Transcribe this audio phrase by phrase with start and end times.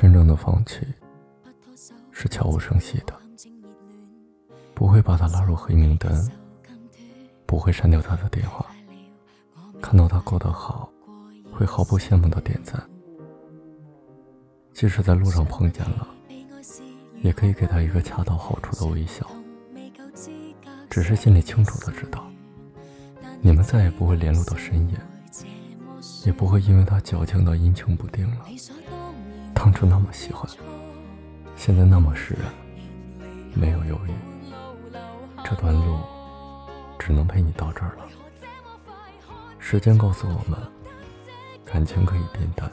[0.00, 0.80] 真正的放弃
[2.10, 3.12] 是悄无声息的，
[4.72, 6.10] 不会把他拉入黑名单，
[7.44, 8.64] 不会删掉他的电话，
[9.82, 10.90] 看到他过得好，
[11.52, 12.82] 会毫不羡慕的点赞。
[14.72, 16.08] 即使在路上碰见了，
[17.22, 19.30] 也可以给他一个恰到好处的微笑。
[20.88, 22.26] 只是心里清楚的知道，
[23.42, 24.98] 你们再也不会联络到深夜，
[26.24, 28.46] 也不会因为他矫情到阴晴不定了。
[29.62, 30.50] 当初那么喜欢，
[31.54, 32.50] 现在那么释然，
[33.52, 34.98] 没有犹豫。
[35.44, 35.98] 这段路
[36.98, 38.06] 只能陪你到这儿了。
[39.58, 40.58] 时间告诉我们，
[41.62, 42.72] 感情可以变淡，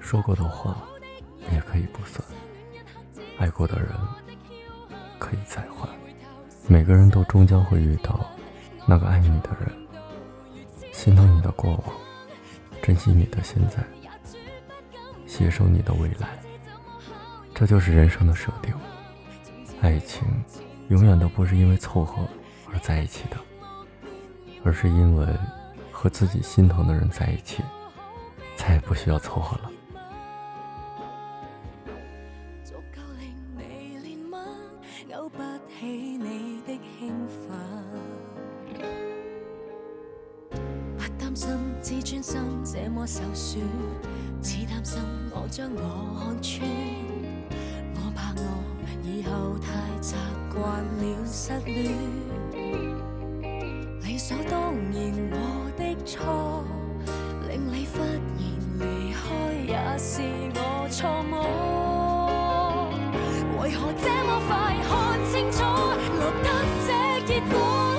[0.00, 0.76] 说过的话
[1.50, 2.22] 也可以不算，
[3.38, 3.88] 爱过的人
[5.18, 5.88] 可以再换。
[6.66, 8.20] 每个人都终将会遇到
[8.84, 9.72] 那个爱你的人，
[10.92, 11.84] 心疼你的过往，
[12.82, 13.82] 珍惜你的现在。
[15.36, 16.38] 接受你的未来，
[17.52, 18.72] 这就是人生的设定。
[19.80, 20.22] 爱情
[20.90, 22.24] 永远都不是因为凑合
[22.72, 23.36] 而在一起的，
[24.62, 25.26] 而是因为
[25.90, 27.64] 和自己心疼的人在一起，
[28.56, 29.70] 再也不需要凑合了。
[41.34, 41.48] 心
[41.82, 43.60] 自尊心这么受损，
[44.40, 45.00] 只担心
[45.32, 45.80] 我将我
[46.20, 46.68] 看穿。
[47.94, 48.40] 我怕我
[49.02, 50.14] 以后太习
[50.54, 51.26] 惯了。
[51.26, 51.92] 失恋，
[54.02, 54.94] 理所当然
[55.32, 55.36] 我
[55.76, 56.64] 的错，
[57.48, 58.08] 令你忽然
[58.78, 59.20] 离开
[59.66, 60.22] 也是
[60.54, 61.32] 我错误。
[63.60, 64.52] 为何这么快
[64.86, 64.88] 看
[65.32, 66.46] 清楚，落得
[66.86, 66.88] 这
[67.26, 67.93] 结果？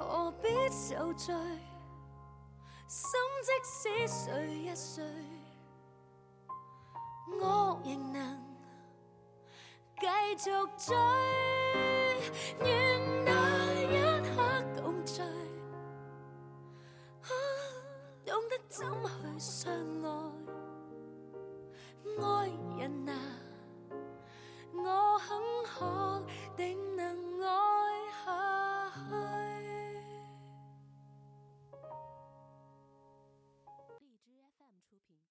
[0.00, 1.34] 何必受罪，
[2.88, 3.10] 心
[3.44, 5.04] 即使碎一碎，
[7.38, 8.42] 我仍能
[10.00, 10.06] 继
[10.38, 10.96] 续追。
[12.64, 13.30] 愿那
[13.82, 14.32] 一刻
[14.82, 15.22] 共聚，
[18.24, 19.70] 懂得怎去相
[20.02, 20.08] 爱，
[22.18, 22.29] 爱。